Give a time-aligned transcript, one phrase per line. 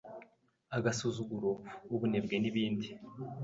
[0.77, 1.51] agasuzuguro,
[1.93, 2.89] ubunebwe n’ibindi.